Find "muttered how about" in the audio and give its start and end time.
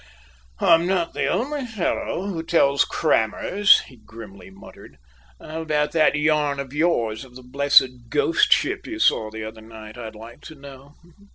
4.49-5.91